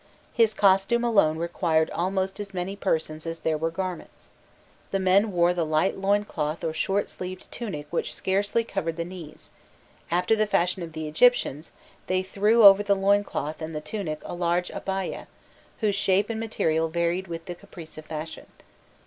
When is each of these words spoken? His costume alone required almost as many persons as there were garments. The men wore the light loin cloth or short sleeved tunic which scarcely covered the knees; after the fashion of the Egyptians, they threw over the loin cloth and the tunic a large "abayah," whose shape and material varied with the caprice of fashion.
His 0.33 0.55
costume 0.55 1.03
alone 1.03 1.37
required 1.37 1.91
almost 1.91 2.39
as 2.39 2.55
many 2.55 2.75
persons 2.75 3.27
as 3.27 3.41
there 3.41 3.55
were 3.55 3.69
garments. 3.69 4.31
The 4.89 4.97
men 4.97 5.31
wore 5.31 5.53
the 5.53 5.63
light 5.63 5.95
loin 5.95 6.23
cloth 6.25 6.63
or 6.63 6.73
short 6.73 7.07
sleeved 7.07 7.51
tunic 7.51 7.85
which 7.91 8.11
scarcely 8.15 8.63
covered 8.63 8.95
the 8.95 9.05
knees; 9.05 9.51
after 10.09 10.35
the 10.35 10.47
fashion 10.47 10.81
of 10.81 10.93
the 10.93 11.07
Egyptians, 11.07 11.71
they 12.07 12.23
threw 12.23 12.63
over 12.63 12.81
the 12.81 12.95
loin 12.95 13.23
cloth 13.23 13.61
and 13.61 13.75
the 13.75 13.79
tunic 13.81 14.21
a 14.25 14.33
large 14.33 14.69
"abayah," 14.71 15.27
whose 15.81 15.95
shape 15.95 16.31
and 16.31 16.39
material 16.39 16.89
varied 16.89 17.27
with 17.27 17.45
the 17.45 17.53
caprice 17.53 17.95
of 17.95 18.05
fashion. 18.07 18.47